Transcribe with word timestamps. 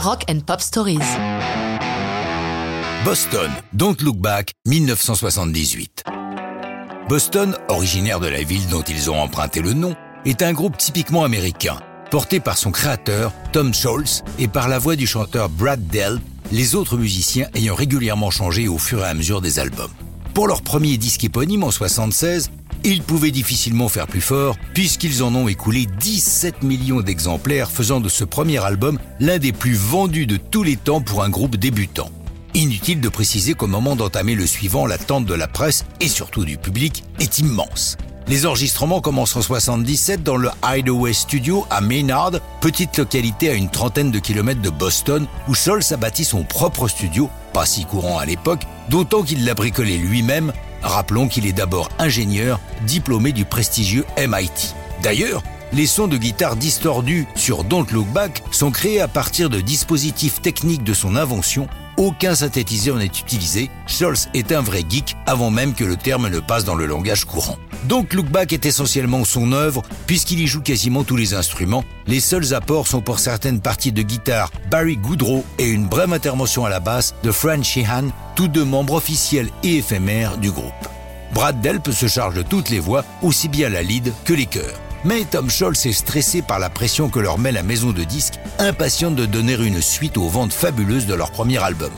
Rock 0.00 0.26
and 0.30 0.38
Pop 0.46 0.60
Stories. 0.60 0.98
Boston, 3.04 3.50
Don't 3.72 3.96
Look 4.00 4.18
Back, 4.18 4.52
1978. 4.64 6.04
Boston, 7.08 7.56
originaire 7.68 8.20
de 8.20 8.28
la 8.28 8.44
ville 8.44 8.68
dont 8.68 8.82
ils 8.82 9.10
ont 9.10 9.20
emprunté 9.20 9.60
le 9.60 9.72
nom, 9.72 9.96
est 10.24 10.42
un 10.42 10.52
groupe 10.52 10.76
typiquement 10.76 11.24
américain, 11.24 11.78
porté 12.12 12.38
par 12.38 12.56
son 12.56 12.70
créateur, 12.70 13.32
Tom 13.50 13.74
Scholz, 13.74 14.22
et 14.38 14.46
par 14.46 14.68
la 14.68 14.78
voix 14.78 14.94
du 14.94 15.08
chanteur 15.08 15.48
Brad 15.48 15.84
Delp, 15.88 16.22
les 16.52 16.76
autres 16.76 16.96
musiciens 16.96 17.48
ayant 17.54 17.74
régulièrement 17.74 18.30
changé 18.30 18.68
au 18.68 18.78
fur 18.78 19.00
et 19.00 19.08
à 19.08 19.14
mesure 19.14 19.40
des 19.40 19.58
albums. 19.58 19.92
Pour 20.32 20.46
leur 20.46 20.62
premier 20.62 20.96
disque 20.96 21.24
éponyme 21.24 21.64
en 21.64 21.72
76, 21.72 22.52
ils 22.84 23.02
pouvaient 23.02 23.30
difficilement 23.30 23.88
faire 23.88 24.06
plus 24.06 24.20
fort 24.20 24.56
puisqu'ils 24.74 25.22
en 25.22 25.34
ont 25.34 25.48
écoulé 25.48 25.86
17 26.00 26.62
millions 26.62 27.00
d'exemplaires 27.00 27.70
faisant 27.70 28.00
de 28.00 28.08
ce 28.08 28.24
premier 28.24 28.64
album 28.64 28.98
l'un 29.20 29.38
des 29.38 29.52
plus 29.52 29.74
vendus 29.74 30.26
de 30.26 30.36
tous 30.36 30.62
les 30.62 30.76
temps 30.76 31.00
pour 31.00 31.22
un 31.22 31.30
groupe 31.30 31.56
débutant. 31.56 32.10
Inutile 32.54 33.00
de 33.00 33.08
préciser 33.08 33.54
qu'au 33.54 33.66
moment 33.66 33.94
d'entamer 33.94 34.34
le 34.34 34.46
suivant, 34.46 34.86
l'attente 34.86 35.26
de 35.26 35.34
la 35.34 35.48
presse 35.48 35.84
et 36.00 36.08
surtout 36.08 36.44
du 36.44 36.56
public 36.56 37.04
est 37.20 37.38
immense. 37.38 37.96
Les 38.28 38.44
enregistrements 38.44 39.00
commencent 39.00 39.36
en 39.36 39.42
77 39.42 40.22
dans 40.22 40.36
le 40.36 40.50
Hideaway 40.62 41.14
Studio 41.14 41.66
à 41.70 41.80
Maynard, 41.80 42.32
petite 42.60 42.98
localité 42.98 43.48
à 43.48 43.54
une 43.54 43.70
trentaine 43.70 44.10
de 44.10 44.18
kilomètres 44.18 44.60
de 44.60 44.68
Boston, 44.68 45.26
où 45.48 45.54
Scholz 45.54 45.92
a 45.92 45.96
bâti 45.96 46.24
son 46.24 46.44
propre 46.44 46.88
studio, 46.88 47.30
pas 47.54 47.64
si 47.64 47.86
courant 47.86 48.18
à 48.18 48.26
l'époque, 48.26 48.66
d'autant 48.90 49.22
qu'il 49.22 49.46
l'a 49.46 49.54
bricolé 49.54 49.96
lui-même. 49.96 50.52
Rappelons 50.82 51.28
qu'il 51.28 51.46
est 51.46 51.52
d'abord 51.52 51.88
ingénieur, 51.98 52.60
diplômé 52.86 53.32
du 53.32 53.44
prestigieux 53.44 54.04
MIT. 54.16 54.74
D'ailleurs, 55.02 55.42
les 55.72 55.86
sons 55.86 56.08
de 56.08 56.16
guitare 56.16 56.56
distordus 56.56 57.26
sur 57.34 57.64
Don't 57.64 57.86
Look 57.92 58.06
Back 58.08 58.42
sont 58.50 58.70
créés 58.70 59.00
à 59.00 59.08
partir 59.08 59.50
de 59.50 59.60
dispositifs 59.60 60.40
techniques 60.40 60.84
de 60.84 60.94
son 60.94 61.16
invention 61.16 61.68
aucun 61.98 62.34
synthétiseur 62.34 62.96
n'est 62.96 63.06
utilisé. 63.06 63.70
Scholz 63.86 64.28
est 64.32 64.52
un 64.52 64.62
vrai 64.62 64.82
geek 64.88 65.16
avant 65.26 65.50
même 65.50 65.74
que 65.74 65.84
le 65.84 65.96
terme 65.96 66.28
ne 66.28 66.40
passe 66.40 66.64
dans 66.64 66.74
le 66.74 66.86
langage 66.86 67.26
courant. 67.26 67.58
Donc 67.84 68.14
Look 68.14 68.26
Back 68.26 68.52
est 68.52 68.64
essentiellement 68.64 69.24
son 69.24 69.52
œuvre 69.52 69.82
puisqu'il 70.06 70.40
y 70.40 70.46
joue 70.46 70.62
quasiment 70.62 71.04
tous 71.04 71.16
les 71.16 71.34
instruments. 71.34 71.84
Les 72.06 72.20
seuls 72.20 72.54
apports 72.54 72.86
sont 72.86 73.02
pour 73.02 73.18
certaines 73.18 73.60
parties 73.60 73.92
de 73.92 74.02
guitare 74.02 74.50
Barry 74.70 74.96
Goodrow 74.96 75.44
et 75.58 75.68
une 75.68 75.86
brève 75.86 76.12
intervention 76.12 76.64
à 76.64 76.70
la 76.70 76.80
basse 76.80 77.14
de 77.22 77.32
Fran 77.32 77.62
Sheehan, 77.62 78.08
tous 78.34 78.48
deux 78.48 78.64
membres 78.64 78.94
officiels 78.94 79.50
et 79.62 79.76
éphémères 79.76 80.38
du 80.38 80.50
groupe. 80.50 80.72
Brad 81.34 81.60
Delp 81.60 81.90
se 81.90 82.06
charge 82.06 82.34
de 82.34 82.42
toutes 82.42 82.70
les 82.70 82.80
voix, 82.80 83.04
aussi 83.22 83.48
bien 83.48 83.68
la 83.68 83.82
lead 83.82 84.12
que 84.24 84.32
les 84.32 84.46
chœurs. 84.46 84.80
Mais 85.04 85.24
Tom 85.24 85.48
Scholz 85.48 85.86
est 85.86 85.92
stressé 85.92 86.42
par 86.42 86.58
la 86.58 86.70
pression 86.70 87.08
que 87.08 87.20
leur 87.20 87.38
met 87.38 87.52
la 87.52 87.62
maison 87.62 87.92
de 87.92 88.02
disques, 88.02 88.38
impatiente 88.58 89.14
de 89.14 89.26
donner 89.26 89.54
une 89.54 89.80
suite 89.80 90.16
aux 90.16 90.28
ventes 90.28 90.52
fabuleuses 90.52 91.06
de 91.06 91.14
leur 91.14 91.30
premier 91.30 91.62
album. 91.62 91.92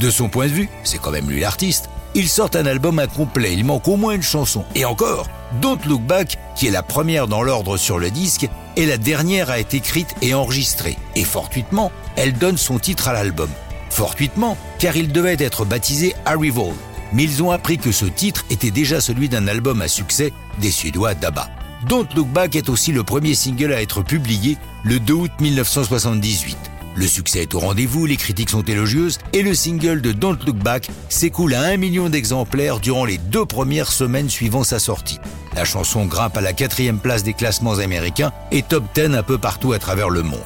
De 0.00 0.10
son 0.10 0.28
point 0.28 0.46
de 0.46 0.52
vue, 0.52 0.68
c'est 0.84 0.98
quand 0.98 1.12
même 1.12 1.30
lui 1.30 1.40
l'artiste, 1.40 1.88
ils 2.14 2.28
sortent 2.28 2.56
un 2.56 2.66
album 2.66 2.98
incomplet, 2.98 3.54
il 3.54 3.64
manque 3.64 3.88
au 3.88 3.96
moins 3.96 4.14
une 4.14 4.22
chanson. 4.22 4.64
Et 4.74 4.84
encore, 4.84 5.28
Don't 5.62 5.78
Look 5.86 6.02
Back, 6.02 6.36
qui 6.54 6.66
est 6.66 6.70
la 6.70 6.82
première 6.82 7.26
dans 7.26 7.42
l'ordre 7.42 7.78
sur 7.78 7.98
le 7.98 8.10
disque, 8.10 8.48
est 8.76 8.86
la 8.86 8.98
dernière 8.98 9.48
à 9.48 9.58
être 9.58 9.72
écrite 9.72 10.14
et 10.20 10.34
enregistrée. 10.34 10.98
Et 11.16 11.24
fortuitement, 11.24 11.90
elle 12.16 12.34
donne 12.34 12.58
son 12.58 12.78
titre 12.78 13.08
à 13.08 13.14
l'album. 13.14 13.48
Fortuitement, 13.88 14.58
car 14.78 14.96
il 14.96 15.10
devait 15.10 15.36
être 15.38 15.64
baptisé 15.64 16.14
Arrival. 16.26 16.72
Mais 17.14 17.24
ils 17.24 17.42
ont 17.42 17.50
appris 17.50 17.78
que 17.78 17.92
ce 17.92 18.06
titre 18.06 18.44
était 18.50 18.70
déjà 18.70 19.00
celui 19.00 19.30
d'un 19.30 19.48
album 19.48 19.80
à 19.80 19.88
succès 19.88 20.32
des 20.58 20.70
Suédois 20.70 21.14
d'ABBA. 21.14 21.48
Don't 21.88 22.06
Look 22.14 22.28
Back 22.28 22.54
est 22.54 22.68
aussi 22.68 22.92
le 22.92 23.02
premier 23.02 23.34
single 23.34 23.72
à 23.72 23.82
être 23.82 24.02
publié 24.02 24.56
le 24.84 25.00
2 25.00 25.12
août 25.14 25.30
1978. 25.40 26.56
Le 26.94 27.06
succès 27.06 27.42
est 27.42 27.54
au 27.54 27.58
rendez-vous, 27.58 28.06
les 28.06 28.16
critiques 28.16 28.50
sont 28.50 28.62
élogieuses 28.62 29.18
et 29.32 29.42
le 29.42 29.54
single 29.54 30.00
de 30.00 30.12
Don't 30.12 30.38
Look 30.46 30.56
Back 30.56 30.90
s'écoule 31.08 31.54
à 31.54 31.62
un 31.62 31.76
million 31.76 32.08
d'exemplaires 32.08 32.78
durant 32.78 33.04
les 33.04 33.18
deux 33.18 33.46
premières 33.46 33.90
semaines 33.90 34.30
suivant 34.30 34.62
sa 34.62 34.78
sortie. 34.78 35.18
La 35.56 35.64
chanson 35.64 36.06
grimpe 36.06 36.36
à 36.36 36.40
la 36.40 36.52
quatrième 36.52 37.00
place 37.00 37.24
des 37.24 37.34
classements 37.34 37.78
américains 37.78 38.32
et 38.52 38.62
top 38.62 38.84
10 38.94 39.16
un 39.16 39.22
peu 39.22 39.38
partout 39.38 39.72
à 39.72 39.80
travers 39.80 40.10
le 40.10 40.22
monde. 40.22 40.40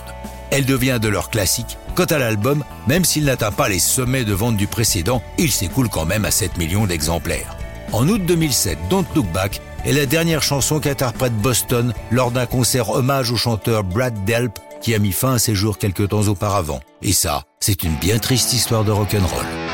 Elle 0.50 0.64
devient 0.64 0.98
de 1.02 1.08
leur 1.08 1.28
classique. 1.28 1.76
Quant 1.96 2.04
à 2.04 2.18
l'album, 2.18 2.64
même 2.86 3.04
s'il 3.04 3.24
n'atteint 3.24 3.52
pas 3.52 3.68
les 3.68 3.78
sommets 3.78 4.24
de 4.24 4.32
vente 4.32 4.56
du 4.56 4.68
précédent, 4.68 5.22
il 5.38 5.50
s'écoule 5.50 5.88
quand 5.90 6.06
même 6.06 6.24
à 6.24 6.30
7 6.30 6.56
millions 6.56 6.86
d'exemplaires. 6.86 7.56
En 7.92 8.08
août 8.08 8.22
2007, 8.24 8.78
Don't 8.88 9.04
Look 9.14 9.30
Back 9.32 9.60
est 9.86 9.92
la 9.92 10.06
dernière 10.06 10.42
chanson 10.42 10.80
qu'interprète 10.80 11.36
Boston 11.36 11.94
lors 12.10 12.32
d'un 12.32 12.46
concert 12.46 12.90
hommage 12.90 13.30
au 13.30 13.36
chanteur 13.36 13.84
Brad 13.84 14.24
Delp 14.24 14.58
qui 14.80 14.94
a 14.94 14.98
mis 14.98 15.12
fin 15.12 15.34
à 15.34 15.38
ses 15.38 15.54
jours 15.54 15.78
quelques 15.78 16.08
temps 16.08 16.28
auparavant. 16.28 16.80
Et 17.02 17.12
ça, 17.12 17.44
c'est 17.60 17.82
une 17.82 17.94
bien 17.96 18.18
triste 18.18 18.52
histoire 18.52 18.84
de 18.84 18.92
rock'n'roll. 18.92 19.65